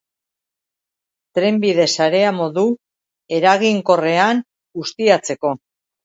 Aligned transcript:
Trenbide 1.39 1.83
sarea 1.97 2.31
modu 2.37 2.63
eraginkorrean 3.39 4.41
ustiatzeko. 4.85 5.53